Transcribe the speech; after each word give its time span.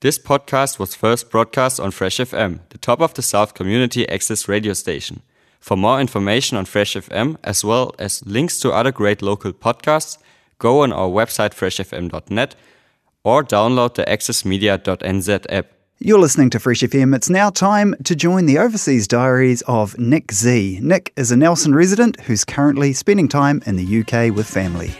This 0.00 0.16
podcast 0.16 0.78
was 0.78 0.94
first 0.94 1.28
broadcast 1.28 1.80
on 1.80 1.90
Fresh 1.90 2.18
FM, 2.18 2.60
the 2.68 2.78
top 2.78 3.00
of 3.00 3.14
the 3.14 3.22
South 3.22 3.54
community 3.54 4.08
access 4.08 4.46
radio 4.46 4.72
station. 4.72 5.22
For 5.58 5.76
more 5.76 6.00
information 6.00 6.56
on 6.56 6.66
Fresh 6.66 6.94
FM, 6.94 7.36
as 7.42 7.64
well 7.64 7.92
as 7.98 8.24
links 8.24 8.60
to 8.60 8.70
other 8.70 8.92
great 8.92 9.22
local 9.22 9.52
podcasts, 9.52 10.16
go 10.60 10.82
on 10.84 10.92
our 10.92 11.08
website 11.08 11.50
freshfm.net 11.52 12.54
or 13.24 13.42
download 13.42 13.94
the 13.94 14.04
accessmedia.nz 14.04 15.46
app. 15.48 15.66
You're 15.98 16.20
listening 16.20 16.50
to 16.50 16.60
Fresh 16.60 16.82
FM. 16.82 17.12
It's 17.12 17.28
now 17.28 17.50
time 17.50 17.96
to 18.04 18.14
join 18.14 18.46
the 18.46 18.58
overseas 18.58 19.08
diaries 19.08 19.62
of 19.62 19.98
Nic 19.98 20.30
Zee. 20.30 20.78
Nic 20.80 21.12
is 21.16 21.32
a 21.32 21.36
Nelson 21.36 21.74
resident 21.74 22.20
who's 22.20 22.44
currently 22.44 22.92
spending 22.92 23.26
time 23.26 23.64
in 23.66 23.74
the 23.74 24.00
UK 24.02 24.32
with 24.32 24.46
family. 24.46 24.94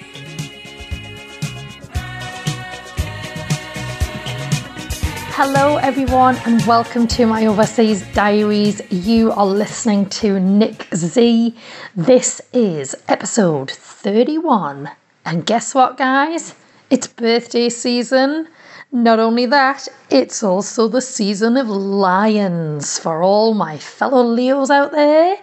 Hello, 5.40 5.76
everyone, 5.76 6.34
and 6.46 6.60
welcome 6.66 7.06
to 7.06 7.24
my 7.24 7.46
Overseas 7.46 8.04
Diaries. 8.12 8.82
You 8.90 9.30
are 9.30 9.46
listening 9.46 10.06
to 10.06 10.40
Nic 10.40 10.88
Zee. 10.92 11.54
This 11.94 12.40
is 12.52 12.96
episode 13.06 13.70
31. 13.70 14.90
And 15.24 15.46
guess 15.46 15.76
what, 15.76 15.96
guys? 15.96 16.56
It's 16.90 17.06
birthday 17.06 17.68
season. 17.68 18.48
Not 18.90 19.20
only 19.20 19.46
that, 19.46 19.86
it's 20.10 20.42
also 20.42 20.88
the 20.88 21.00
season 21.00 21.56
of 21.56 21.68
lions 21.68 22.98
for 22.98 23.22
all 23.22 23.54
my 23.54 23.78
fellow 23.78 24.24
Leos 24.24 24.70
out 24.70 24.90
there. 24.90 25.36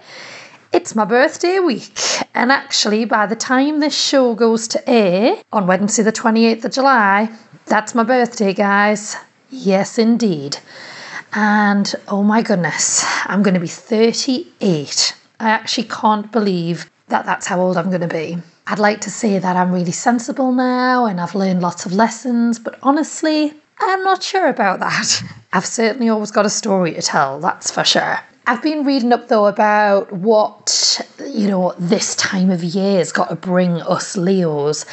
It's 0.73 0.93
my 0.93 1.05
birthday 1.05 1.59
week, 1.59 1.97
and 2.33 2.51
actually, 2.51 3.05
by 3.05 3.27
the 3.27 3.37
time 3.37 3.79
this 3.79 3.97
show 3.97 4.35
goes 4.35 4.67
to 4.67 4.89
air 4.89 5.41
on 5.53 5.67
Wednesday, 5.67 6.03
the 6.03 6.11
28th 6.11 6.65
of 6.65 6.73
July, 6.73 7.29
that's 7.67 7.95
my 7.95 8.03
birthday, 8.03 8.53
guys. 8.53 9.15
Yes, 9.57 9.97
indeed. 9.97 10.57
And 11.33 11.93
oh 12.09 12.23
my 12.23 12.41
goodness, 12.41 13.05
I'm 13.25 13.41
going 13.41 13.53
to 13.53 13.59
be 13.59 13.67
38. 13.67 15.15
I 15.39 15.49
actually 15.49 15.87
can't 15.87 16.31
believe 16.31 16.89
that 17.07 17.25
that's 17.25 17.47
how 17.47 17.61
old 17.61 17.77
I'm 17.77 17.89
going 17.89 18.01
to 18.01 18.07
be. 18.07 18.37
I'd 18.67 18.79
like 18.79 19.01
to 19.01 19.09
say 19.09 19.39
that 19.39 19.55
I'm 19.55 19.71
really 19.71 19.91
sensible 19.91 20.51
now 20.51 21.05
and 21.05 21.21
I've 21.21 21.35
learned 21.35 21.61
lots 21.61 21.85
of 21.85 21.93
lessons, 21.93 22.59
but 22.59 22.77
honestly, 22.83 23.53
I'm 23.79 24.03
not 24.03 24.23
sure 24.23 24.47
about 24.47 24.79
that. 24.81 25.23
I've 25.53 25.65
certainly 25.65 26.09
always 26.09 26.31
got 26.31 26.45
a 26.45 26.49
story 26.49 26.93
to 26.93 27.01
tell, 27.01 27.39
that's 27.39 27.71
for 27.71 27.83
sure. 27.83 28.19
I've 28.47 28.61
been 28.61 28.83
reading 28.85 29.13
up 29.13 29.29
though 29.29 29.45
about 29.47 30.11
what, 30.11 31.01
you 31.19 31.47
know, 31.47 31.73
this 31.77 32.15
time 32.15 32.49
of 32.49 32.63
year 32.63 32.97
has 32.97 33.11
got 33.11 33.29
to 33.29 33.35
bring 33.35 33.81
us 33.81 34.17
Leos. 34.17 34.85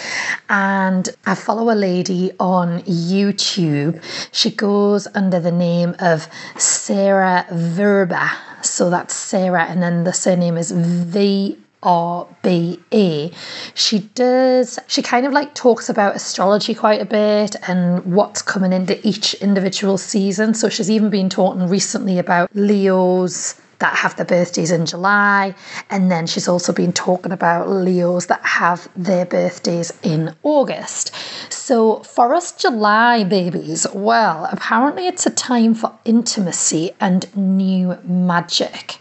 And 0.48 1.08
I 1.26 1.34
follow 1.34 1.72
a 1.72 1.76
lady 1.76 2.32
on 2.38 2.80
YouTube. 2.82 4.02
She 4.32 4.50
goes 4.50 5.06
under 5.14 5.40
the 5.40 5.52
name 5.52 5.94
of 5.98 6.28
Sarah 6.56 7.46
Vrba. 7.50 8.30
So 8.64 8.90
that's 8.90 9.14
Sarah, 9.14 9.64
and 9.64 9.82
then 9.82 10.04
the 10.04 10.12
surname 10.12 10.56
is 10.56 10.70
V 10.70 11.58
RBA, 11.82 13.34
she 13.74 13.98
does, 14.14 14.78
she 14.86 15.02
kind 15.02 15.26
of 15.26 15.32
like 15.32 15.54
talks 15.54 15.88
about 15.88 16.14
astrology 16.14 16.74
quite 16.74 17.00
a 17.00 17.04
bit 17.04 17.56
and 17.68 18.04
what's 18.14 18.40
coming 18.40 18.72
into 18.72 19.04
each 19.06 19.34
individual 19.34 19.98
season. 19.98 20.54
So 20.54 20.68
she's 20.68 20.90
even 20.90 21.10
been 21.10 21.28
talking 21.28 21.66
recently 21.66 22.18
about 22.18 22.54
Leos 22.54 23.60
that 23.82 23.96
have 23.96 24.14
their 24.14 24.24
birthdays 24.24 24.70
in 24.70 24.86
July. 24.86 25.54
And 25.90 26.08
then 26.08 26.28
she's 26.28 26.46
also 26.46 26.72
been 26.72 26.92
talking 26.92 27.32
about 27.32 27.68
Leos 27.68 28.26
that 28.26 28.44
have 28.44 28.88
their 28.94 29.26
birthdays 29.26 29.92
in 30.04 30.34
August. 30.44 31.12
So 31.52 32.04
for 32.04 32.32
us 32.32 32.52
July 32.52 33.24
babies, 33.24 33.84
well, 33.92 34.48
apparently 34.52 35.08
it's 35.08 35.26
a 35.26 35.30
time 35.30 35.74
for 35.74 35.92
intimacy 36.04 36.92
and 37.00 37.26
new 37.36 37.98
magic. 38.04 38.98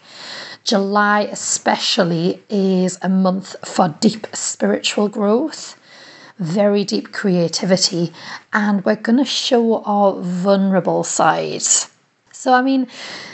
July, 0.63 1.21
especially, 1.21 2.41
is 2.49 2.97
a 3.03 3.09
month 3.09 3.55
for 3.63 3.89
deep 3.99 4.27
spiritual 4.33 5.09
growth, 5.09 5.75
very 6.39 6.83
deep 6.83 7.11
creativity, 7.11 8.13
and 8.51 8.83
we're 8.85 8.95
going 8.95 9.17
to 9.17 9.25
show 9.25 9.83
our 9.83 10.19
vulnerable 10.21 11.03
sides. 11.03 11.89
So, 12.31 12.53
I 12.53 12.61
mean, 12.61 12.87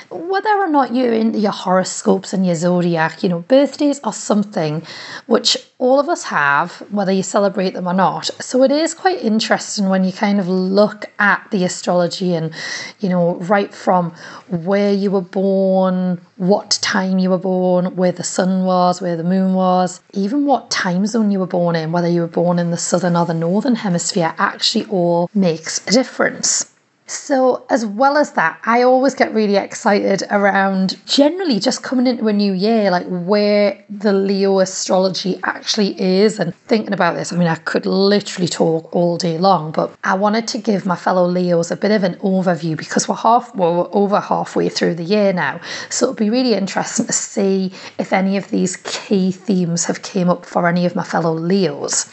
whether 0.09 0.49
or 0.49 0.67
not 0.67 0.95
you're 0.95 1.13
into 1.13 1.39
your 1.39 1.51
horoscopes 1.51 2.33
and 2.33 2.45
your 2.45 2.55
zodiac, 2.55 3.23
you 3.23 3.29
know, 3.29 3.39
birthdays 3.39 3.99
are 4.03 4.13
something 4.13 4.83
which 5.25 5.57
all 5.79 5.99
of 5.99 6.09
us 6.09 6.23
have, 6.23 6.71
whether 6.91 7.11
you 7.11 7.23
celebrate 7.23 7.73
them 7.73 7.87
or 7.87 7.93
not. 7.93 8.25
So 8.41 8.63
it 8.63 8.71
is 8.71 8.93
quite 8.93 9.21
interesting 9.21 9.89
when 9.89 10.03
you 10.03 10.11
kind 10.11 10.39
of 10.39 10.47
look 10.47 11.05
at 11.19 11.45
the 11.51 11.63
astrology 11.65 12.33
and, 12.33 12.53
you 12.99 13.09
know, 13.09 13.35
right 13.35 13.73
from 13.73 14.11
where 14.49 14.93
you 14.93 15.11
were 15.11 15.21
born, 15.21 16.21
what 16.37 16.79
time 16.81 17.19
you 17.19 17.29
were 17.29 17.37
born, 17.37 17.95
where 17.95 18.11
the 18.11 18.23
sun 18.23 18.63
was, 18.63 19.01
where 19.01 19.17
the 19.17 19.23
moon 19.23 19.53
was, 19.53 20.01
even 20.13 20.45
what 20.45 20.71
time 20.71 21.05
zone 21.05 21.31
you 21.31 21.39
were 21.39 21.47
born 21.47 21.75
in, 21.75 21.91
whether 21.91 22.07
you 22.07 22.21
were 22.21 22.27
born 22.27 22.59
in 22.59 22.71
the 22.71 22.77
southern 22.77 23.15
or 23.15 23.25
the 23.25 23.33
northern 23.33 23.75
hemisphere, 23.75 24.33
actually 24.37 24.85
all 24.85 25.29
makes 25.33 25.85
a 25.87 25.91
difference. 25.91 26.73
So, 27.09 27.65
as 27.69 27.85
well 27.85 28.17
as 28.17 28.33
that, 28.33 28.59
I 28.65 28.81
always 28.81 29.15
get 29.15 29.33
really 29.33 29.55
excited 29.55 30.23
around 30.29 30.99
generally 31.05 31.57
just 31.57 31.81
coming 31.81 32.05
into 32.05 32.27
a 32.27 32.33
new 32.33 32.51
year, 32.51 32.91
like 32.91 33.07
where 33.07 33.81
the 33.89 34.11
Leo 34.11 34.59
astrology 34.59 35.39
actually 35.45 35.99
is, 36.01 36.37
and 36.37 36.53
thinking 36.67 36.91
about 36.91 37.15
this. 37.15 37.31
I 37.31 37.37
mean, 37.37 37.47
I 37.47 37.55
could 37.55 37.85
literally 37.85 38.49
talk 38.49 38.93
all 38.93 39.17
day 39.17 39.37
long, 39.37 39.71
but 39.71 39.95
I 40.03 40.15
wanted 40.15 40.49
to 40.49 40.57
give 40.57 40.85
my 40.85 40.97
fellow 40.97 41.25
Leos 41.25 41.71
a 41.71 41.77
bit 41.77 41.91
of 41.91 42.03
an 42.03 42.15
overview 42.15 42.75
because 42.75 43.07
we're 43.07 43.15
half, 43.15 43.55
well, 43.55 43.73
we're 43.75 43.89
over 43.93 44.19
halfway 44.19 44.67
through 44.67 44.95
the 44.95 45.05
year 45.05 45.31
now. 45.31 45.61
So, 45.89 46.07
it'll 46.07 46.15
be 46.15 46.29
really 46.29 46.55
interesting 46.55 47.05
to 47.05 47.13
see 47.13 47.71
if 47.97 48.11
any 48.11 48.35
of 48.35 48.49
these 48.49 48.75
key 48.83 49.31
themes 49.31 49.85
have 49.85 50.01
came 50.01 50.29
up 50.29 50.45
for 50.45 50.67
any 50.67 50.85
of 50.85 50.93
my 50.93 51.05
fellow 51.05 51.33
Leos. 51.33 52.05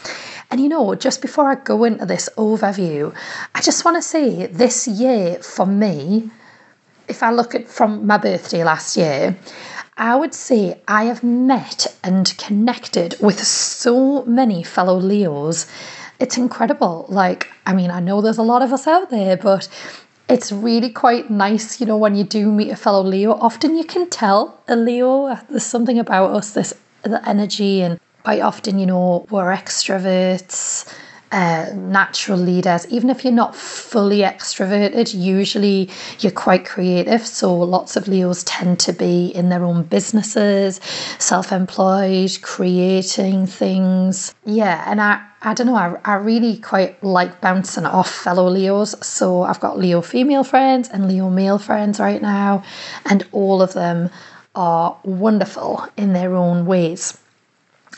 And 0.51 0.61
you 0.61 0.69
know, 0.69 0.95
just 0.95 1.21
before 1.21 1.49
I 1.49 1.55
go 1.55 1.83
into 1.83 2.05
this 2.05 2.29
overview, 2.37 3.15
I 3.53 3.61
just 3.61 3.83
want 3.83 3.97
to 3.97 4.01
say 4.01 4.45
this 4.47 4.87
year 4.87 5.41
for 5.41 5.65
me, 5.65 6.29
if 7.07 7.23
I 7.23 7.31
look 7.31 7.55
at 7.55 7.67
from 7.67 8.05
my 8.07 8.17
birthday 8.17 8.63
last 8.63 8.97
year, 8.97 9.37
I 9.97 10.15
would 10.15 10.33
say 10.33 10.81
I 10.87 11.05
have 11.05 11.23
met 11.23 11.87
and 12.03 12.37
connected 12.37 13.15
with 13.21 13.41
so 13.41 14.23
many 14.25 14.63
fellow 14.63 14.97
Leos. 14.97 15.67
It's 16.19 16.37
incredible. 16.37 17.05
Like, 17.09 17.47
I 17.65 17.73
mean, 17.73 17.91
I 17.91 17.99
know 17.99 18.21
there's 18.21 18.37
a 18.37 18.43
lot 18.43 18.61
of 18.61 18.73
us 18.73 18.87
out 18.87 19.09
there, 19.09 19.37
but 19.37 19.67
it's 20.27 20.51
really 20.51 20.89
quite 20.89 21.29
nice, 21.29 21.79
you 21.79 21.85
know, 21.85 21.97
when 21.97 22.15
you 22.15 22.23
do 22.23 22.51
meet 22.51 22.71
a 22.71 22.75
fellow 22.75 23.03
Leo. 23.03 23.33
Often 23.33 23.77
you 23.77 23.83
can 23.83 24.09
tell 24.09 24.59
a 24.67 24.75
Leo, 24.75 25.25
uh, 25.25 25.39
there's 25.49 25.63
something 25.63 25.99
about 25.99 26.31
us, 26.31 26.51
this 26.51 26.73
the 27.03 27.29
energy 27.29 27.81
and 27.81 27.99
quite 28.25 28.41
often, 28.41 28.79
you 28.79 28.87
know, 28.87 29.23
we're 29.29 29.55
extroverts, 29.55 30.91
uh, 31.31 31.69
natural 31.75 32.39
leaders. 32.39 32.87
Even 32.87 33.11
if 33.11 33.23
you're 33.23 33.31
not 33.31 33.55
fully 33.55 34.21
extroverted, 34.21 35.13
usually 35.13 35.91
you're 36.21 36.31
quite 36.31 36.65
creative. 36.65 37.21
So 37.21 37.53
lots 37.55 37.95
of 37.95 38.07
Leos 38.07 38.43
tend 38.45 38.79
to 38.79 38.93
be 38.93 39.27
in 39.27 39.49
their 39.49 39.63
own 39.63 39.83
businesses, 39.83 40.81
self 41.19 41.51
employed, 41.51 42.35
creating 42.41 43.45
things. 43.45 44.33
Yeah, 44.43 44.83
and 44.89 44.99
I, 44.99 45.23
I 45.43 45.53
don't 45.53 45.67
know, 45.67 45.75
I, 45.75 45.95
I 46.03 46.15
really 46.15 46.57
quite 46.57 47.03
like 47.03 47.41
bouncing 47.41 47.85
off 47.85 48.09
fellow 48.11 48.49
Leos. 48.49 48.95
So 49.05 49.43
I've 49.43 49.59
got 49.59 49.77
Leo 49.77 50.01
female 50.01 50.43
friends 50.43 50.89
and 50.89 51.07
Leo 51.07 51.29
male 51.29 51.59
friends 51.59 51.99
right 51.99 52.23
now, 52.23 52.63
and 53.05 53.23
all 53.31 53.61
of 53.61 53.73
them 53.73 54.09
are 54.55 54.97
wonderful 55.03 55.87
in 55.95 56.13
their 56.13 56.33
own 56.33 56.65
ways. 56.65 57.19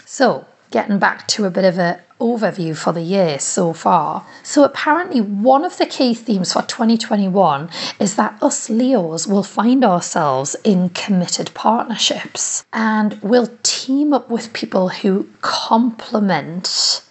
So, 0.09 0.45
getting 0.71 0.99
back 0.99 1.27
to 1.27 1.43
a 1.43 1.49
bit 1.49 1.65
of 1.65 1.77
an 1.77 1.99
overview 2.21 2.77
for 2.77 2.93
the 2.93 3.01
year 3.01 3.39
so 3.39 3.73
far. 3.73 4.25
So, 4.41 4.63
apparently, 4.63 5.19
one 5.19 5.65
of 5.65 5.77
the 5.77 5.85
key 5.85 6.13
themes 6.13 6.53
for 6.53 6.61
2021 6.61 7.69
is 7.99 8.15
that 8.15 8.41
us 8.41 8.69
Leos 8.69 9.27
will 9.27 9.43
find 9.43 9.83
ourselves 9.83 10.55
in 10.63 10.91
committed 10.91 11.53
partnerships 11.53 12.63
and 12.71 13.19
we'll 13.21 13.49
team 13.63 14.13
up 14.13 14.29
with 14.29 14.53
people 14.53 14.87
who 14.87 15.27
complement 15.41 17.03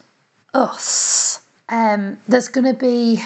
us. 0.55 1.47
Um, 1.69 2.19
there's 2.27 2.49
going 2.49 2.65
to 2.65 2.81
be 2.81 3.23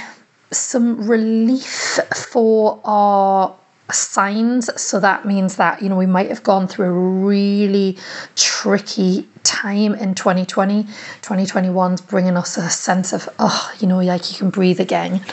some 0.51 1.07
relief 1.07 2.01
for 2.13 2.81
our 2.85 3.55
signs. 3.93 4.71
So 4.81 5.01
that 5.01 5.25
means 5.25 5.57
that, 5.57 5.83
you 5.83 5.89
know, 5.89 5.97
we 5.97 6.07
might 6.07 6.29
have 6.29 6.43
gone 6.43 6.67
through 6.69 6.87
a 6.87 6.93
really 6.93 7.97
tricky 8.37 9.29
time 9.43 9.95
in 9.95 10.15
2020. 10.15 10.85
2021's 11.23 12.01
bringing 12.01 12.37
us 12.37 12.57
a 12.57 12.69
sense 12.71 13.13
of, 13.13 13.29
oh, 13.39 13.73
you 13.79 13.87
know, 13.87 14.01
like 14.01 14.31
you 14.33 14.39
can 14.39 14.51
breathe 14.51 14.81
again. 14.81 15.25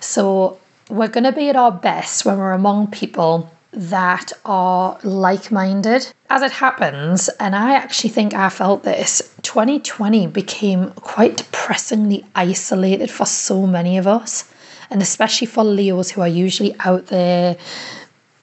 So 0.00 0.58
we're 0.88 1.08
going 1.08 1.24
to 1.24 1.32
be 1.32 1.48
at 1.48 1.56
our 1.56 1.72
best 1.72 2.24
when 2.24 2.38
we're 2.38 2.52
among 2.52 2.88
people 2.88 3.50
that 3.72 4.32
are 4.44 4.98
like 5.02 5.50
minded. 5.50 6.12
As 6.28 6.42
it 6.42 6.52
happens, 6.52 7.28
and 7.40 7.56
I 7.56 7.74
actually 7.74 8.10
think 8.10 8.34
I 8.34 8.50
felt 8.50 8.82
this, 8.82 9.22
2020 9.42 10.26
became 10.26 10.90
quite 10.90 11.38
depressingly 11.38 12.24
isolated 12.34 13.10
for 13.10 13.24
so 13.24 13.66
many 13.66 13.96
of 13.96 14.06
us 14.06 14.52
And 14.92 15.00
especially 15.00 15.46
for 15.46 15.64
Leos 15.64 16.10
who 16.10 16.20
are 16.20 16.28
usually 16.28 16.76
out 16.80 17.06
there 17.06 17.56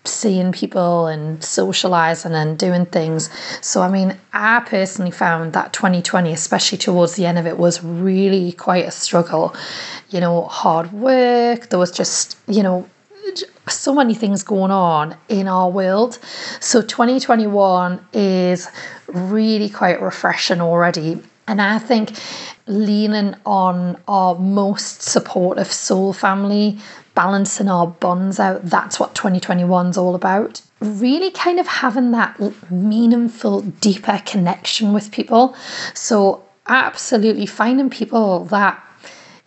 seeing 0.09 0.51
people 0.51 1.07
and 1.07 1.43
socializing 1.43 2.33
and 2.33 2.57
doing 2.57 2.85
things. 2.85 3.29
So, 3.61 3.81
I 3.81 3.89
mean, 3.89 4.17
I 4.33 4.61
personally 4.61 5.11
found 5.11 5.53
that 5.53 5.73
2020, 5.73 6.33
especially 6.33 6.77
towards 6.77 7.15
the 7.15 7.25
end 7.25 7.37
of 7.37 7.45
it, 7.45 7.57
was 7.57 7.83
really 7.83 8.51
quite 8.53 8.85
a 8.85 8.91
struggle. 8.91 9.55
You 10.09 10.19
know, 10.19 10.43
hard 10.43 10.91
work, 10.91 11.69
there 11.69 11.79
was 11.79 11.91
just, 11.91 12.37
you 12.47 12.63
know, 12.63 12.89
so 13.67 13.93
many 13.93 14.15
things 14.15 14.43
going 14.43 14.71
on 14.71 15.15
in 15.27 15.47
our 15.47 15.69
world. 15.69 16.19
So 16.59 16.81
2021 16.81 18.03
is 18.13 18.67
really 19.07 19.69
quite 19.69 20.01
refreshing 20.01 20.61
already. 20.61 21.21
And 21.47 21.61
I 21.61 21.79
think 21.79 22.11
leaning 22.67 23.35
on 23.45 23.99
our 24.07 24.35
most 24.35 25.01
supportive 25.01 25.71
soul 25.71 26.13
family, 26.13 26.77
balancing 27.19 27.67
our 27.67 27.85
bonds 27.85 28.39
out, 28.39 28.63
that's 28.63 28.97
what 28.97 29.13
2021 29.13 29.87
is 29.87 29.97
all 29.97 30.15
about. 30.15 30.61
Really 30.79 31.31
kind 31.31 31.59
of 31.59 31.67
having 31.67 32.11
that 32.11 32.39
meaningful, 32.71 33.59
deeper 33.81 34.21
connection 34.25 34.93
with 34.93 35.11
people. 35.11 35.53
So, 35.93 36.41
absolutely 36.67 37.45
finding 37.45 37.89
people 37.89 38.45
that 38.45 38.81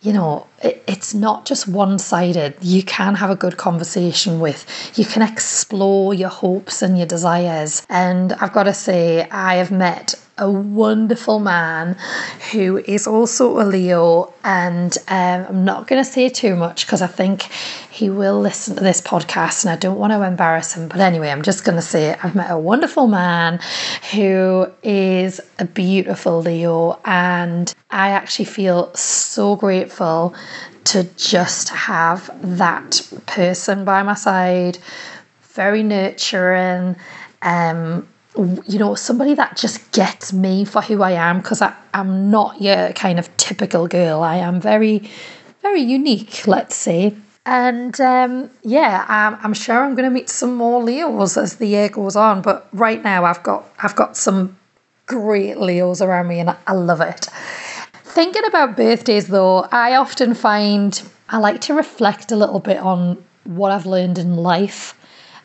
you 0.01 0.13
know, 0.13 0.45
it, 0.61 0.83
it's 0.85 1.13
not 1.13 1.45
just 1.45 1.67
one 1.67 1.97
sided. 1.97 2.53
You 2.61 2.83
can 2.83 3.15
have 3.15 3.31
a 3.31 3.37
good 3.37 3.57
conversation 3.57 4.39
with, 4.39 4.59
you 4.95 5.05
can 5.05 5.21
explore 5.21 6.13
your 6.13 6.29
hopes 6.29 6.81
and 6.81 6.97
your 6.97 7.07
desires. 7.07 7.87
And 7.89 8.33
I've 8.33 8.53
got 8.53 8.63
to 8.63 8.73
say, 8.73 9.27
I 9.31 9.55
have 9.55 9.71
met 9.71 10.13
a 10.37 10.49
wonderful 10.49 11.39
man 11.39 11.95
who 12.51 12.77
is 12.77 13.05
also 13.05 13.59
a 13.61 13.63
Leo. 13.63 14.33
And 14.43 14.97
um, 15.07 15.45
I'm 15.47 15.65
not 15.65 15.87
going 15.87 16.03
to 16.03 16.09
say 16.09 16.29
too 16.29 16.55
much 16.55 16.85
because 16.85 17.01
I 17.01 17.07
think 17.07 17.43
he 17.91 18.09
will 18.09 18.39
listen 18.39 18.75
to 18.75 18.83
this 18.83 18.99
podcast 18.99 19.63
and 19.63 19.71
I 19.71 19.75
don't 19.75 19.99
want 19.99 20.11
to 20.11 20.23
embarrass 20.23 20.73
him. 20.73 20.87
But 20.87 20.99
anyway, 20.99 21.29
I'm 21.29 21.43
just 21.43 21.63
going 21.63 21.75
to 21.75 21.81
say 21.81 22.15
I've 22.23 22.35
met 22.35 22.49
a 22.49 22.57
wonderful 22.57 23.07
man 23.07 23.59
who 24.11 24.67
is 24.81 25.39
a 25.59 25.65
beautiful 25.65 26.41
Leo. 26.41 26.99
And 27.05 27.73
I 27.91 28.09
actually 28.09 28.45
feel 28.45 28.93
so 28.95 29.55
grateful 29.55 30.33
to 30.85 31.03
just 31.15 31.69
have 31.69 32.29
that 32.57 33.07
person 33.27 33.85
by 33.85 34.03
my 34.03 34.15
side, 34.15 34.79
very 35.53 35.83
nurturing. 35.83 36.95
Um, 37.41 38.07
you 38.35 38.79
know, 38.79 38.95
somebody 38.95 39.35
that 39.35 39.57
just 39.57 39.91
gets 39.91 40.33
me 40.33 40.65
for 40.65 40.81
who 40.81 41.03
I 41.03 41.11
am 41.11 41.39
because 41.39 41.61
I'm 41.93 42.31
not 42.31 42.61
your 42.61 42.91
kind 42.93 43.19
of 43.19 43.35
typical 43.37 43.87
girl. 43.87 44.21
I 44.23 44.37
am 44.37 44.59
very, 44.59 45.09
very 45.61 45.81
unique, 45.81 46.47
let's 46.47 46.75
say. 46.75 47.15
And 47.45 47.99
um, 47.99 48.49
yeah, 48.63 49.05
I'm, 49.07 49.37
I'm 49.43 49.53
sure 49.53 49.83
I'm 49.83 49.95
going 49.95 50.09
to 50.09 50.13
meet 50.13 50.29
some 50.29 50.55
more 50.55 50.81
Leos 50.81 51.37
as 51.37 51.57
the 51.57 51.67
year 51.67 51.89
goes 51.89 52.15
on. 52.15 52.41
But 52.41 52.67
right 52.71 53.03
now, 53.03 53.25
I've 53.25 53.43
got 53.43 53.65
I've 53.79 53.95
got 53.95 54.15
some 54.15 54.57
great 55.05 55.57
Leos 55.57 56.01
around 56.01 56.27
me, 56.27 56.39
and 56.39 56.51
I, 56.51 56.57
I 56.67 56.73
love 56.73 57.01
it. 57.01 57.27
Thinking 58.03 58.45
about 58.45 58.77
birthdays, 58.77 59.27
though, 59.27 59.67
I 59.71 59.95
often 59.95 60.33
find 60.33 61.01
I 61.29 61.37
like 61.37 61.61
to 61.61 61.73
reflect 61.73 62.31
a 62.31 62.35
little 62.35 62.59
bit 62.59 62.77
on 62.77 63.23
what 63.43 63.71
I've 63.71 63.85
learned 63.85 64.17
in 64.17 64.37
life 64.37 64.95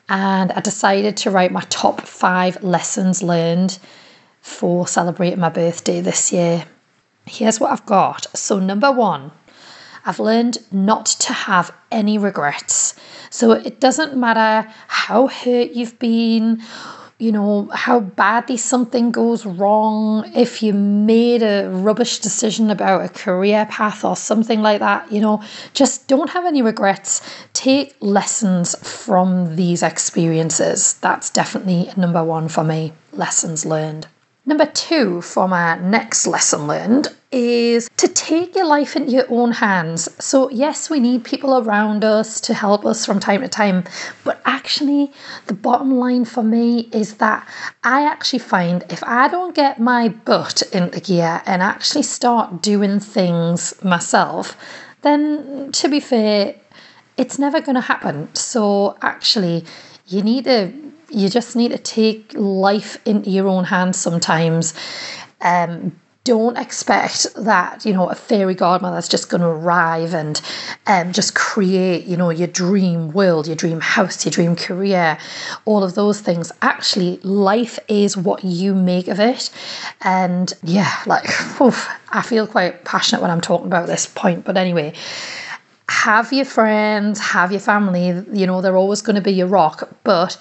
and 0.08 0.52
I 0.52 0.60
decided 0.60 1.16
to 1.18 1.30
write 1.30 1.52
my 1.52 1.62
top 1.68 2.00
five 2.02 2.62
lessons 2.62 3.22
learned 3.22 3.78
for 4.40 4.86
celebrating 4.86 5.40
my 5.40 5.50
birthday 5.50 6.00
this 6.00 6.32
year. 6.32 6.64
Here's 7.26 7.60
what 7.60 7.70
I've 7.70 7.84
got. 7.84 8.26
So, 8.36 8.58
number 8.58 8.90
one, 8.90 9.32
I've 10.06 10.18
learned 10.18 10.58
not 10.72 11.06
to 11.06 11.32
have 11.32 11.70
any 11.92 12.16
regrets. 12.16 12.98
So, 13.30 13.52
it 13.52 13.80
doesn't 13.80 14.16
matter 14.16 14.68
how 14.86 15.26
hurt 15.26 15.72
you've 15.72 15.98
been 15.98 16.62
you 17.18 17.32
know, 17.32 17.68
how 17.74 17.98
badly 17.98 18.56
something 18.56 19.10
goes 19.10 19.44
wrong, 19.44 20.30
if 20.36 20.62
you 20.62 20.72
made 20.72 21.42
a 21.42 21.68
rubbish 21.68 22.20
decision 22.20 22.70
about 22.70 23.04
a 23.04 23.08
career 23.08 23.66
path 23.68 24.04
or 24.04 24.14
something 24.14 24.62
like 24.62 24.78
that, 24.78 25.10
you 25.10 25.20
know, 25.20 25.42
just 25.74 26.06
don't 26.06 26.30
have 26.30 26.46
any 26.46 26.62
regrets. 26.62 27.20
Take 27.54 27.96
lessons 28.00 28.76
from 28.88 29.56
these 29.56 29.82
experiences. 29.82 30.94
That's 30.94 31.30
definitely 31.30 31.90
number 31.96 32.22
one 32.22 32.48
for 32.48 32.62
me 32.62 32.92
lessons 33.12 33.66
learned. 33.66 34.06
Number 34.46 34.66
two 34.66 35.20
for 35.20 35.48
my 35.48 35.76
next 35.78 36.26
lesson 36.26 36.68
learned 36.68 37.08
is 37.30 37.90
to 37.98 38.08
take 38.08 38.54
your 38.54 38.64
life 38.64 38.96
into 38.96 39.12
your 39.12 39.26
own 39.28 39.52
hands. 39.52 40.08
So, 40.22 40.48
yes, 40.50 40.88
we 40.88 40.98
need 40.98 41.24
people 41.24 41.58
around 41.58 42.04
us 42.04 42.40
to 42.42 42.54
help 42.54 42.86
us 42.86 43.04
from 43.04 43.20
time 43.20 43.42
to 43.42 43.48
time, 43.48 43.84
but 44.24 44.40
actually, 44.44 45.12
the 45.46 45.54
bottom 45.54 45.98
line 45.98 46.24
for 46.24 46.42
me 46.42 46.88
is 46.92 47.14
that 47.14 47.46
I 47.84 48.06
actually 48.06 48.38
find 48.38 48.84
if 48.90 49.04
I 49.04 49.28
don't 49.28 49.54
get 49.54 49.78
my 49.78 50.08
butt 50.08 50.62
into 50.72 51.00
gear 51.00 51.42
and 51.44 51.62
actually 51.62 52.04
start 52.04 52.62
doing 52.62 52.98
things 52.98 53.74
myself, 53.84 54.56
then 55.02 55.70
to 55.72 55.88
be 55.88 56.00
fair, 56.00 56.54
it's 57.18 57.38
never 57.38 57.60
going 57.60 57.74
to 57.74 57.80
happen. 57.82 58.34
So, 58.34 58.96
actually, 59.02 59.64
you 60.06 60.22
need 60.22 60.44
to 60.44 60.72
you 61.10 61.28
just 61.28 61.56
need 61.56 61.70
to 61.70 61.78
take 61.78 62.32
life 62.34 62.98
into 63.06 63.30
your 63.30 63.48
own 63.48 63.64
hands 63.64 63.98
sometimes. 63.98 64.74
Um, 65.40 65.98
don't 66.28 66.58
expect 66.58 67.26
that 67.36 67.86
you 67.86 67.94
know 67.94 68.06
a 68.10 68.14
fairy 68.14 68.54
godmother 68.54 68.98
is 68.98 69.08
just 69.08 69.30
going 69.30 69.40
to 69.40 69.46
arrive 69.46 70.12
and 70.12 70.42
um, 70.86 71.10
just 71.10 71.34
create 71.34 72.04
you 72.04 72.18
know 72.18 72.28
your 72.28 72.46
dream 72.48 73.10
world 73.12 73.46
your 73.46 73.56
dream 73.56 73.80
house 73.80 74.26
your 74.26 74.30
dream 74.30 74.54
career. 74.54 75.16
All 75.64 75.82
of 75.82 75.94
those 75.94 76.20
things. 76.20 76.52
Actually 76.60 77.16
life 77.22 77.78
is 77.88 78.14
what 78.14 78.44
you 78.44 78.74
make 78.74 79.08
of 79.08 79.18
it. 79.18 79.48
And 80.02 80.52
yeah 80.62 81.00
like 81.06 81.24
oof, 81.62 81.88
i 82.10 82.20
feel 82.20 82.46
quite 82.46 82.84
passionate 82.84 83.22
when 83.22 83.30
i'm 83.30 83.40
talking 83.40 83.66
about 83.66 83.86
this 83.86 84.04
point. 84.06 84.44
But 84.44 84.58
anyway 84.58 84.92
have 85.88 86.30
your 86.34 86.44
friends 86.44 87.18
have 87.18 87.50
your 87.50 87.62
family. 87.62 88.08
You 88.38 88.46
know 88.46 88.60
they're 88.60 88.76
always 88.76 89.00
going 89.00 89.16
to 89.16 89.22
be 89.22 89.32
your 89.32 89.46
rock. 89.46 89.88
But 90.04 90.36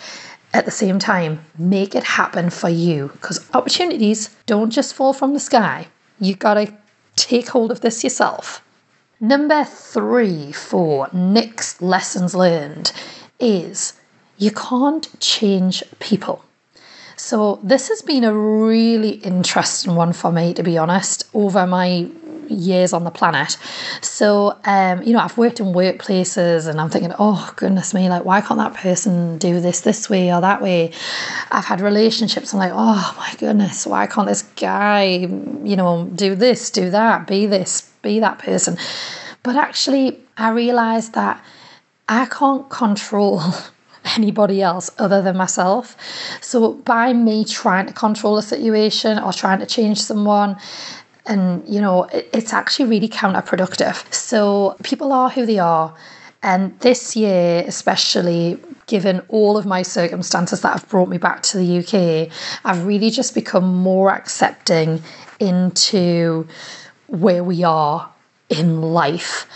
at 0.53 0.65
the 0.65 0.71
same 0.71 0.99
time, 0.99 1.45
make 1.57 1.95
it 1.95 2.03
happen 2.03 2.49
for 2.49 2.69
you 2.69 3.09
because 3.13 3.49
opportunities 3.53 4.35
don't 4.45 4.71
just 4.71 4.93
fall 4.93 5.13
from 5.13 5.33
the 5.33 5.39
sky. 5.39 5.87
You 6.19 6.35
gotta 6.35 6.73
take 7.15 7.49
hold 7.49 7.71
of 7.71 7.81
this 7.81 8.03
yourself. 8.03 8.63
Number 9.19 9.63
three 9.63 10.51
for 10.51 11.09
Nic's 11.11 11.81
lessons 11.81 12.35
learned 12.35 12.91
is 13.39 13.93
you 14.37 14.51
can't 14.51 15.19
change 15.19 15.83
people. 15.99 16.43
So, 17.15 17.59
this 17.63 17.89
has 17.89 18.03
been 18.03 18.23
a 18.23 18.33
really 18.33 19.15
interesting 19.25 19.95
one 19.95 20.13
for 20.13 20.31
me, 20.31 20.53
to 20.53 20.61
be 20.61 20.77
honest, 20.77 21.27
over 21.33 21.65
my 21.65 22.07
years 22.49 22.93
on 22.93 23.03
the 23.03 23.11
planet. 23.11 23.57
So, 24.01 24.57
um, 24.65 25.03
you 25.03 25.13
know, 25.13 25.19
I've 25.19 25.37
worked 25.37 25.59
in 25.59 25.67
workplaces 25.67 26.67
and 26.67 26.79
I'm 26.79 26.89
thinking, 26.89 27.13
oh, 27.19 27.51
goodness 27.55 27.93
me, 27.93 28.09
like, 28.09 28.25
why 28.25 28.41
can't 28.41 28.59
that 28.59 28.73
person 28.73 29.37
do 29.37 29.59
this 29.59 29.81
this 29.81 30.09
way 30.09 30.33
or 30.33 30.41
that 30.41 30.61
way? 30.61 30.91
I've 31.51 31.65
had 31.65 31.81
relationships, 31.81 32.53
I'm 32.53 32.59
like, 32.59 32.73
oh 32.73 33.15
my 33.17 33.33
goodness, 33.37 33.85
why 33.85 34.07
can't 34.07 34.27
this 34.27 34.43
guy, 34.43 35.03
you 35.63 35.75
know, 35.75 36.09
do 36.15 36.35
this, 36.35 36.69
do 36.69 36.89
that, 36.89 37.27
be 37.27 37.45
this, 37.45 37.89
be 38.01 38.19
that 38.19 38.39
person? 38.39 38.77
But 39.43 39.55
actually, 39.55 40.19
I 40.37 40.49
realized 40.49 41.13
that 41.13 41.43
I 42.09 42.25
can't 42.25 42.69
control 42.69 43.41
anybody 44.15 44.61
else 44.61 44.89
other 44.97 45.21
than 45.21 45.37
myself. 45.37 45.95
So 46.41 46.73
by 46.73 47.13
me 47.13 47.45
trying 47.45 47.87
to 47.87 47.93
control 47.93 48.37
a 48.37 48.41
situation 48.41 49.19
or 49.19 49.33
trying 49.33 49.59
to 49.59 49.65
change 49.65 50.01
someone, 50.01 50.57
and 51.27 51.67
you 51.67 51.81
know 51.81 52.07
it's 52.11 52.53
actually 52.53 52.89
really 52.89 53.09
counterproductive. 53.09 54.11
So 54.13 54.75
people 54.83 55.11
are 55.13 55.29
who 55.29 55.45
they 55.45 55.59
are. 55.59 55.95
And 56.43 56.79
this 56.79 57.15
year 57.15 57.63
especially 57.67 58.59
given 58.85 59.21
all 59.27 59.57
of 59.57 59.65
my 59.65 59.81
circumstances 59.81 60.61
that 60.61 60.71
have 60.71 60.87
brought 60.87 61.09
me 61.09 61.17
back 61.17 61.41
to 61.43 61.57
the 61.57 61.79
UK 61.79 62.31
I've 62.63 62.85
really 62.85 63.09
just 63.09 63.33
become 63.33 63.65
more 63.75 64.11
accepting 64.11 65.01
into 65.39 66.47
where 67.07 67.43
we 67.43 67.63
are 67.63 68.09
in 68.49 68.81
life. 68.81 69.47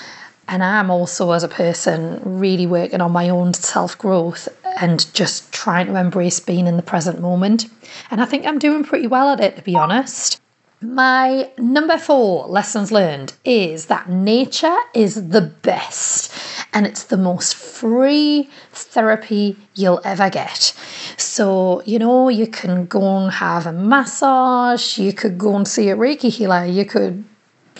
And 0.47 0.63
I'm 0.63 0.89
also 0.89 1.31
as 1.31 1.43
a 1.43 1.47
person 1.47 2.19
really 2.25 2.67
working 2.67 2.99
on 2.99 3.11
my 3.11 3.29
own 3.29 3.53
self 3.53 3.97
growth 3.97 4.49
and 4.81 5.13
just 5.13 5.53
trying 5.53 5.87
to 5.87 5.95
embrace 5.95 6.39
being 6.39 6.67
in 6.67 6.75
the 6.75 6.83
present 6.83 7.21
moment. 7.21 7.67
And 8.09 8.21
I 8.21 8.25
think 8.25 8.45
I'm 8.45 8.59
doing 8.59 8.83
pretty 8.83 9.07
well 9.07 9.29
at 9.29 9.39
it 9.39 9.55
to 9.55 9.61
be 9.61 9.75
honest 9.75 10.40
my 10.81 11.49
number 11.57 11.97
four 11.97 12.47
lessons 12.47 12.91
learned 12.91 13.33
is 13.45 13.85
that 13.85 14.09
nature 14.09 14.77
is 14.95 15.29
the 15.29 15.41
best 15.41 16.33
and 16.73 16.87
it's 16.87 17.03
the 17.03 17.17
most 17.17 17.55
free 17.55 18.49
therapy 18.71 19.57
you'll 19.75 20.01
ever 20.03 20.29
get. 20.29 20.73
So, 21.17 21.83
you 21.85 21.99
know, 21.99 22.29
you 22.29 22.47
can 22.47 22.87
go 22.87 23.17
and 23.17 23.31
have 23.31 23.67
a 23.67 23.73
massage, 23.73 24.97
you 24.97 25.13
could 25.13 25.37
go 25.37 25.55
and 25.55 25.67
see 25.67 25.89
a 25.89 25.95
Reiki 25.95 26.29
healer, 26.29 26.65
you 26.65 26.85
could 26.85 27.23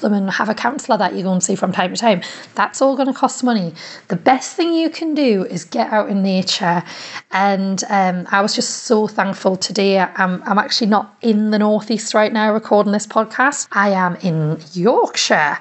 them 0.01 0.13
and 0.13 0.29
have 0.29 0.50
a 0.50 0.53
counsellor 0.53 0.98
that 0.98 1.13
you 1.13 1.24
go 1.24 1.31
and 1.31 1.43
see 1.43 1.55
from 1.55 1.72
time 1.72 1.93
to 1.93 2.00
time. 2.00 2.22
That's 2.55 2.81
all 2.81 2.96
going 2.96 3.08
to 3.08 3.13
cost 3.13 3.43
money. 3.43 3.74
The 4.10 4.15
best 4.15 4.55
thing 4.55 4.74
you 4.74 4.89
can 4.89 5.13
do 5.13 5.46
is 5.46 5.63
get 5.65 5.91
out 5.91 6.10
in 6.10 6.22
nature. 6.22 6.84
And 7.31 7.84
um, 7.89 8.27
I 8.31 8.41
was 8.41 8.53
just 8.53 8.84
so 8.84 9.08
thankful 9.08 9.55
today. 9.55 10.00
I'm, 10.00 10.43
I'm 10.43 10.60
actually 10.60 10.88
not 10.88 11.15
in 11.22 11.51
the 11.51 11.60
Northeast 11.60 12.13
right 12.13 12.31
now 12.31 12.53
recording 12.53 12.91
this 12.91 13.08
podcast. 13.08 13.67
I 13.72 13.89
am 13.89 14.15
in 14.17 14.60
Yorkshire 14.74 15.58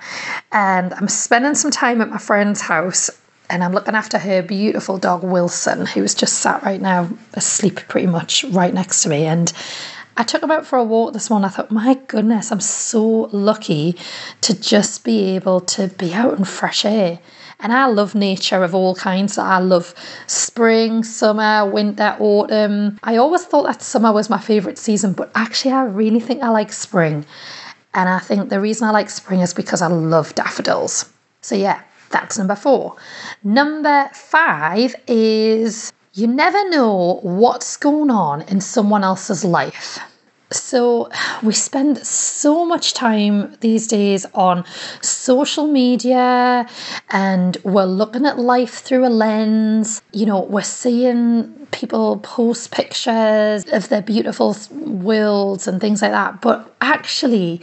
and 0.52 0.94
I'm 0.94 1.08
spending 1.08 1.54
some 1.54 1.70
time 1.70 2.00
at 2.00 2.08
my 2.08 2.18
friend's 2.18 2.60
house 2.60 3.10
and 3.50 3.64
I'm 3.64 3.72
looking 3.72 3.96
after 3.96 4.16
her 4.16 4.42
beautiful 4.42 4.96
dog 4.96 5.24
Wilson, 5.24 5.84
who's 5.84 6.14
just 6.14 6.38
sat 6.38 6.62
right 6.62 6.80
now 6.80 7.08
asleep 7.34 7.80
pretty 7.88 8.06
much 8.06 8.44
right 8.44 8.72
next 8.72 9.02
to 9.02 9.08
me. 9.08 9.26
And 9.26 9.52
I 10.20 10.22
took 10.22 10.42
him 10.42 10.50
out 10.50 10.66
for 10.66 10.78
a 10.78 10.84
walk 10.84 11.14
this 11.14 11.30
morning. 11.30 11.46
I 11.46 11.48
thought, 11.48 11.70
my 11.70 11.94
goodness, 12.06 12.52
I'm 12.52 12.60
so 12.60 13.30
lucky 13.32 13.96
to 14.42 14.52
just 14.52 15.02
be 15.02 15.34
able 15.34 15.62
to 15.62 15.88
be 15.88 16.12
out 16.12 16.36
in 16.36 16.44
fresh 16.44 16.84
air. 16.84 17.20
And 17.60 17.72
I 17.72 17.86
love 17.86 18.14
nature 18.14 18.62
of 18.62 18.74
all 18.74 18.94
kinds. 18.94 19.38
I 19.38 19.60
love 19.60 19.94
spring, 20.26 21.04
summer, 21.04 21.64
winter, 21.64 22.18
autumn. 22.20 22.98
I 23.02 23.16
always 23.16 23.46
thought 23.46 23.64
that 23.64 23.80
summer 23.80 24.12
was 24.12 24.28
my 24.28 24.38
favourite 24.38 24.76
season, 24.76 25.14
but 25.14 25.30
actually, 25.34 25.72
I 25.72 25.84
really 25.84 26.20
think 26.20 26.42
I 26.42 26.50
like 26.50 26.70
spring. 26.70 27.24
And 27.94 28.06
I 28.06 28.18
think 28.18 28.50
the 28.50 28.60
reason 28.60 28.88
I 28.88 28.90
like 28.90 29.08
spring 29.08 29.40
is 29.40 29.54
because 29.54 29.80
I 29.80 29.86
love 29.86 30.34
daffodils. 30.34 31.08
So, 31.40 31.54
yeah, 31.54 31.80
that's 32.10 32.36
number 32.36 32.56
four. 32.56 32.94
Number 33.42 34.10
five 34.12 34.94
is 35.06 35.94
you 36.12 36.26
never 36.26 36.68
know 36.68 37.20
what's 37.22 37.78
going 37.78 38.10
on 38.10 38.42
in 38.42 38.60
someone 38.60 39.02
else's 39.02 39.46
life. 39.46 39.98
So, 40.52 41.08
we 41.44 41.52
spend 41.52 41.98
so 42.04 42.64
much 42.64 42.92
time 42.92 43.56
these 43.60 43.86
days 43.86 44.26
on 44.34 44.64
social 45.00 45.68
media 45.68 46.68
and 47.10 47.56
we're 47.62 47.84
looking 47.84 48.26
at 48.26 48.36
life 48.36 48.80
through 48.80 49.06
a 49.06 49.10
lens. 49.10 50.02
You 50.12 50.26
know, 50.26 50.42
we're 50.42 50.62
seeing 50.62 51.54
people 51.70 52.18
post 52.18 52.72
pictures 52.72 53.64
of 53.72 53.88
their 53.90 54.02
beautiful 54.02 54.56
worlds 54.72 55.68
and 55.68 55.80
things 55.80 56.02
like 56.02 56.10
that. 56.10 56.40
But 56.40 56.74
actually, 56.80 57.60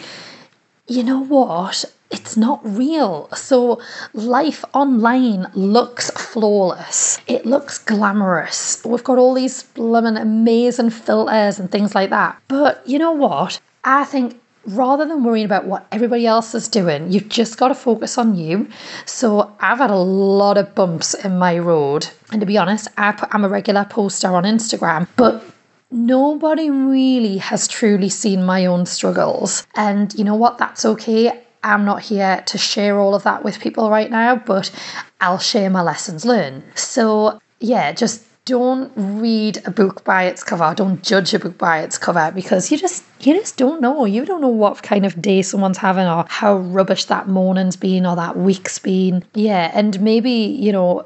you 0.88 1.03
know 1.03 1.20
what? 1.25 1.84
It's 2.12 2.38
not 2.38 2.62
real. 2.64 3.30
So 3.34 3.82
life 4.14 4.64
online 4.74 5.48
looks 5.54 6.10
flawless. 6.12 7.20
It 7.28 7.46
looks 7.46 7.78
glamorous. 7.80 8.82
We've 8.86 9.04
got 9.04 9.18
all 9.18 9.34
these 9.34 9.64
blooming 9.64 10.18
amazing 10.18 10.92
filters 10.92 11.60
and 11.60 11.72
things 11.72 11.96
like 11.96 12.10
that. 12.12 12.42
But 12.48 12.82
you 12.88 13.00
know 13.00 13.12
what? 13.12 13.60
I 13.84 14.06
think 14.06 14.40
rather 14.66 15.06
than 15.06 15.24
worrying 15.24 15.46
about 15.46 15.66
what 15.66 15.88
everybody 15.92 16.26
else 16.26 16.54
is 16.54 16.68
doing, 16.68 17.12
you've 17.12 17.30
just 17.30 17.58
got 17.58 17.70
to 17.70 17.76
focus 17.76 18.18
on 18.18 18.36
you. 18.36 18.68
So 19.06 19.54
I've 19.60 19.80
had 19.80 19.92
a 19.92 19.98
lot 19.98 20.58
of 20.58 20.76
bumps 20.76 21.14
in 21.14 21.38
my 21.38 21.58
road. 21.58 22.08
And 22.32 22.42
to 22.42 22.46
be 22.46 22.58
honest, 22.58 22.88
I 22.98 23.18
am 23.32 23.46
a 23.46 23.50
regular 23.50 23.86
poster 23.86 24.28
on 24.28 24.44
Instagram, 24.44 25.08
but 25.16 25.44
nobody 25.90 26.70
really 26.70 27.38
has 27.38 27.68
truly 27.68 28.10
seen 28.10 28.46
my 28.46 28.66
own 28.66 28.86
struggles. 28.86 29.66
And 29.76 30.14
you 30.14 30.24
know 30.24 30.36
what? 30.36 30.58
That's 30.58 30.86
okay. 30.86 31.44
I'm 31.68 31.86
not 31.86 32.02
here 32.02 32.44
to 32.46 32.58
share 32.58 32.98
all 32.98 33.14
of 33.14 33.24
that 33.24 33.44
with 33.44 33.60
people 33.60 33.90
right 33.90 34.10
now, 34.10 34.36
but 34.38 34.72
I'll 35.22 35.40
share 35.40 35.70
my 35.70 35.82
lessons 35.82 36.26
learned. 36.26 36.64
So, 36.76 37.40
yeah, 37.60 37.92
just 37.92 38.24
don't 38.46 38.92
read 38.96 39.62
a 39.66 39.72
book 39.72 40.06
by 40.06 40.24
its 40.24 40.42
cover. 40.42 40.74
Don't 40.74 41.04
judge 41.04 41.34
a 41.34 41.40
book 41.40 41.58
by 41.58 41.82
its 41.82 41.98
cover 41.98 42.32
because 42.34 42.72
you 42.72 42.78
just 42.78 43.04
you 43.20 43.34
just 43.34 43.58
don't 43.58 43.82
know. 43.82 44.06
You 44.06 44.26
don't 44.26 44.40
know 44.40 44.48
what 44.48 44.84
kind 44.84 45.06
of 45.06 45.22
day 45.22 45.42
someone's 45.42 45.78
having 45.78 46.08
or 46.08 46.26
how 46.30 46.56
rubbish 46.56 47.06
that 47.06 47.28
morning's 47.28 47.76
been 47.76 48.06
or 48.06 48.16
that 48.16 48.38
week's 48.38 48.80
been. 48.80 49.26
Yeah, 49.34 49.70
and 49.74 50.00
maybe, 50.00 50.32
you 50.32 50.72
know, 50.72 51.06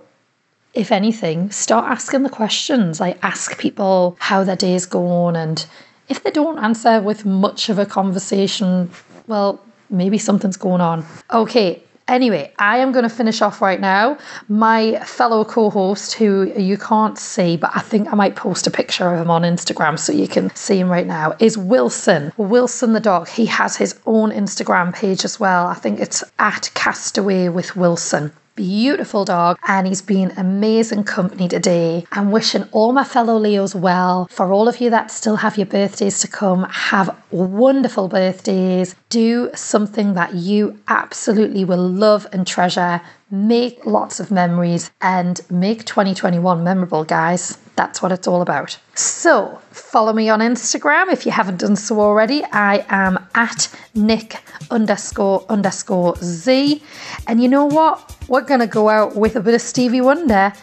if 0.76 0.92
anything, 0.92 1.50
start 1.50 1.90
asking 1.90 2.22
the 2.22 2.30
questions. 2.30 3.00
Like 3.00 3.18
ask 3.24 3.58
people 3.58 4.16
how 4.20 4.44
their 4.44 4.56
day's 4.56 4.86
going 4.86 5.36
and 5.36 5.66
if 6.10 6.24
they 6.24 6.32
don't 6.32 6.60
answer 6.60 7.02
with 7.02 7.26
much 7.26 7.70
of 7.70 7.80
a 7.80 7.86
conversation, 7.86 8.92
well, 9.28 9.62
maybe 9.92 10.18
something's 10.18 10.58
going 10.58 10.82
on. 10.82 11.06
Okay, 11.32 11.84
Anyway, 12.08 12.52
I 12.60 12.80
am 12.80 12.92
going 12.92 13.04
to 13.04 13.10
finish 13.10 13.42
off 13.42 13.62
right 13.62 13.80
now. 13.80 14.18
My 14.50 15.00
fellow 15.00 15.46
co 15.46 15.70
host, 15.70 16.14
who 16.14 16.52
you 16.58 16.78
can't 16.78 17.18
see, 17.18 17.56
but 17.56 17.72
I 17.74 17.80
think 17.80 18.12
I 18.12 18.16
might 18.16 18.36
post 18.36 18.68
a 18.68 18.72
picture 18.72 19.14
of 19.14 19.22
him 19.22 19.30
on 19.30 19.44
Instagram 19.44 19.98
so 19.98 20.12
you 20.12 20.28
can 20.28 20.54
see 20.54 20.78
him 20.78 20.90
right 20.90 21.08
now, 21.08 21.34
is 21.40 21.58
Wilson. 21.58 22.34
Wilson 22.36 22.92
the 22.92 23.00
dog. 23.00 23.30
He 23.30 23.46
has 23.46 23.78
his 23.78 23.98
own 24.06 24.32
Instagram 24.32 24.94
page 24.94 25.24
as 25.24 25.40
well. 25.40 25.68
I 25.68 25.76
think 25.76 26.02
it's 26.02 26.22
at 26.38 26.70
Castaway 26.74 27.48
with 27.48 27.78
Wilson 27.78 28.34
beautiful 28.56 29.26
dog 29.26 29.58
and 29.68 29.88
he's 29.88 30.02
been 30.02 30.32
amazing 30.38 31.04
company 31.04 31.48
today. 31.48 32.06
I'm 32.12 32.32
wishing 32.32 32.64
all 32.72 32.94
my 32.94 33.04
fellow 33.04 33.38
Leos 33.38 33.74
well. 33.74 34.28
For 34.28 34.52
all 34.52 34.68
of 34.68 34.80
you 34.82 34.90
that 34.90 35.12
still 35.12 35.38
have 35.38 35.58
your 35.58 35.66
birthdays 35.66 36.20
to 36.20 36.28
come, 36.28 36.64
have 36.64 37.16
wonderful 37.32 38.08
birthdays. 38.08 38.96
Do 39.10 39.50
something 39.56 40.14
that 40.14 40.36
you 40.36 40.80
absolutely 40.88 41.66
will 41.66 41.88
love 41.88 42.28
and 42.32 42.46
treasure. 42.46 43.02
Make 43.30 43.86
lots 43.86 44.20
of 44.20 44.30
memories 44.30 44.92
and 45.02 45.40
make 45.50 45.86
2021 45.86 46.64
memorable, 46.64 47.06
guys. 47.06 47.58
That's 47.78 48.02
what 48.02 48.12
it's 48.12 48.28
all 48.28 48.42
about. 48.42 48.78
So, 48.96 49.62
follow 49.72 50.12
me 50.12 50.28
on 50.30 50.40
Instagram 50.40 51.12
if 51.12 51.26
you 51.26 51.32
haven't 51.32 51.60
done 51.60 51.78
so 51.78 52.02
already. 52.02 52.44
I 52.52 52.86
am 52.90 53.26
at 53.34 53.74
Nick 53.96 54.44
underscore 54.70 55.46
underscore 55.48 56.16
Z. 56.18 56.84
And 57.28 57.42
you 57.42 57.48
know 57.48 57.66
what? 57.66 58.18
We're 58.32 58.40
going 58.40 58.62
to 58.62 58.68
go 58.68 58.88
out 58.88 59.18
with 59.18 59.36
a 59.36 59.42
bit 59.42 59.56
of 59.56 59.62
Stevie 59.62 60.00
Wonder. 60.00 60.54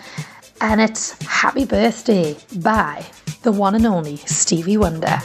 And 0.62 0.80
it's 0.80 1.22
Happy 1.22 1.66
Birthday 1.66 2.34
by 2.56 3.04
the 3.42 3.52
one 3.52 3.74
and 3.74 3.84
only 3.84 4.16
Stevie 4.16 4.78
Wonder. 4.78 5.18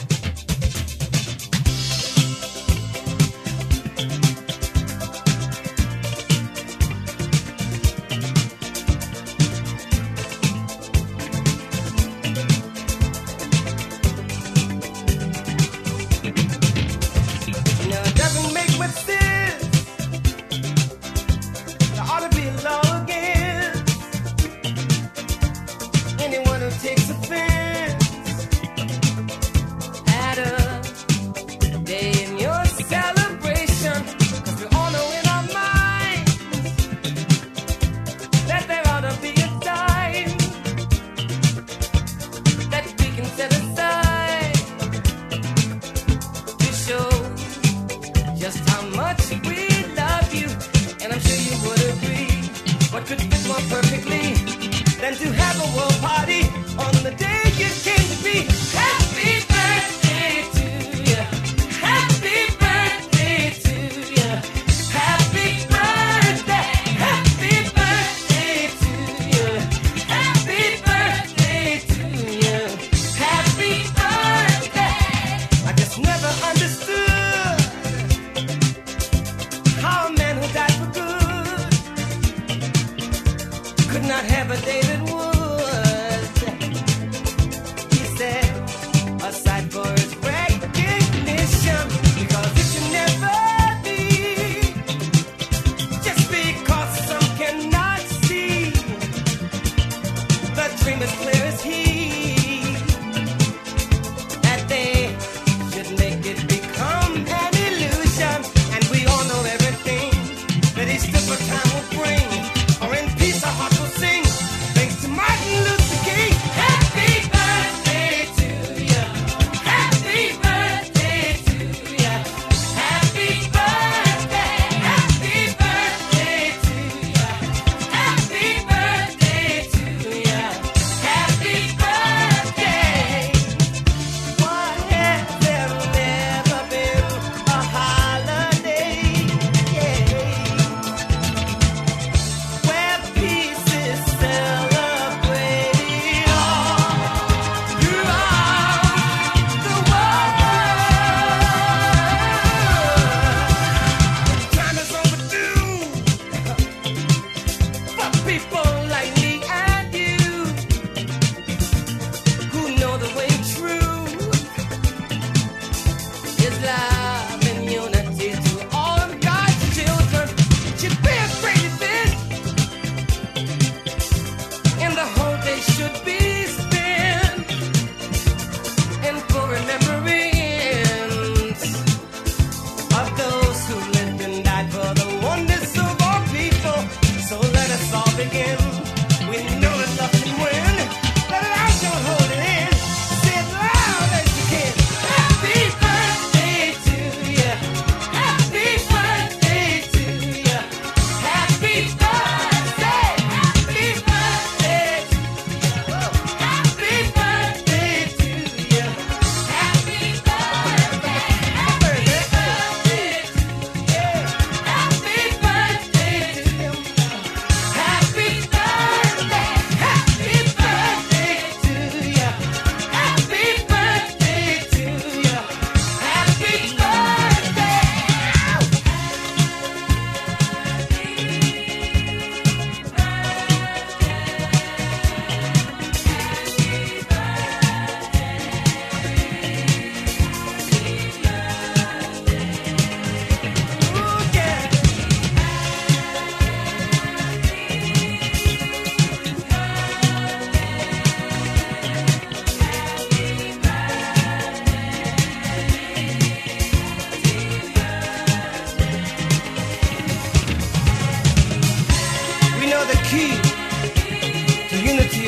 Everything 84.30 84.83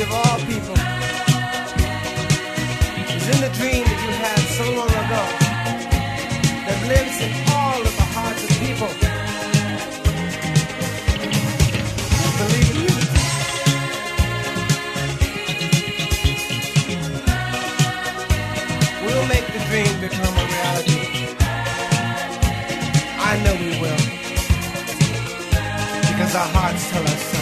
of 0.01 0.11
all 0.11 0.37
people 0.45 0.77
is 3.15 3.27
in 3.33 3.39
the 3.41 3.49
dream 3.57 3.83
that 3.83 3.99
you 4.05 4.11
had 4.25 4.39
so 4.59 4.65
long 4.77 4.91
ago 5.03 5.23
that 6.67 6.79
lives 6.87 7.17
in 7.25 7.31
all 7.49 7.81
of 7.81 7.95
the 7.95 8.07
hearts 8.13 8.43
of 8.43 8.49
people. 8.61 8.91
Believe. 12.37 12.97
We'll 19.03 19.27
make 19.27 19.47
the 19.47 19.61
dream 19.69 19.93
become 19.99 20.35
a 20.37 20.45
reality. 20.53 21.01
I 23.17 23.33
know 23.43 23.55
we 23.55 23.71
will. 23.81 24.03
Because 26.11 26.35
our 26.35 26.49
hearts 26.53 26.89
tell 26.91 27.03
us 27.03 27.31
so. 27.31 27.36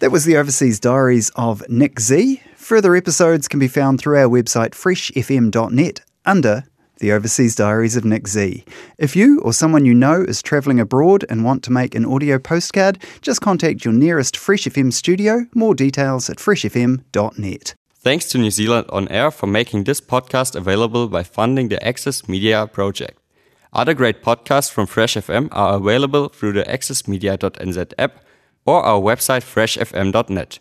That 0.00 0.10
was 0.10 0.24
the 0.24 0.38
Overseas 0.38 0.80
Diaries 0.80 1.30
of 1.36 1.62
Nic 1.68 2.00
Zee. 2.00 2.40
Further 2.56 2.96
episodes 2.96 3.46
can 3.48 3.60
be 3.60 3.68
found 3.68 4.00
through 4.00 4.16
our 4.16 4.30
website 4.30 4.70
freshfm.net 4.70 6.00
under 6.24 6.64
the 7.00 7.12
Overseas 7.12 7.54
Diaries 7.54 7.96
of 7.96 8.06
Nic 8.06 8.26
Zee. 8.26 8.64
If 8.96 9.14
you 9.14 9.42
or 9.42 9.52
someone 9.52 9.84
you 9.84 9.92
know 9.92 10.22
is 10.22 10.40
travelling 10.40 10.80
abroad 10.80 11.26
and 11.28 11.44
want 11.44 11.62
to 11.64 11.70
make 11.70 11.94
an 11.94 12.06
audio 12.06 12.38
postcard, 12.38 12.98
just 13.20 13.42
contact 13.42 13.84
your 13.84 13.92
nearest 13.92 14.38
Fresh 14.38 14.64
FM 14.64 14.90
studio. 14.90 15.44
More 15.54 15.74
details 15.74 16.30
at 16.30 16.38
freshfm.net. 16.38 17.74
Thanks 17.92 18.24
to 18.30 18.38
New 18.38 18.50
Zealand 18.50 18.86
On 18.88 19.06
Air 19.08 19.30
for 19.30 19.48
making 19.48 19.84
this 19.84 20.00
podcast 20.00 20.56
available 20.56 21.08
by 21.08 21.24
funding 21.24 21.68
the 21.68 21.86
Access 21.86 22.26
Media 22.26 22.66
project. 22.66 23.18
Other 23.74 23.92
great 23.92 24.22
podcasts 24.22 24.72
from 24.72 24.86
Fresh 24.86 25.16
FM 25.16 25.50
are 25.52 25.76
available 25.76 26.30
through 26.30 26.54
the 26.54 26.62
accessmedia.nz 26.62 27.92
app 27.98 28.24
or 28.70 28.82
our 28.84 29.00
website 29.00 29.44
freshfm.net. 29.52 30.58